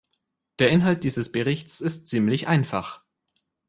Der 0.57 0.71
Inhalt 0.71 1.03
dieses 1.03 1.31
Berichts 1.31 1.79
ist 1.79 2.07
ziemlich 2.07 2.47
einfach. 2.47 3.03